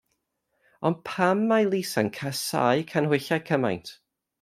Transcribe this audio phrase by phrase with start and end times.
[0.89, 3.99] Ond pam mae Lisa'n casáu canhwyllau gymaint?